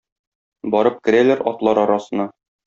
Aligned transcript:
Барып 0.75 0.97
керәләр 1.09 1.45
атлар 1.53 1.83
арасына. 1.83 2.29